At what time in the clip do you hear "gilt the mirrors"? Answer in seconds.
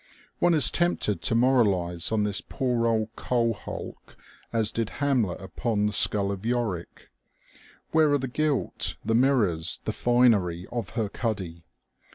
8.27-9.79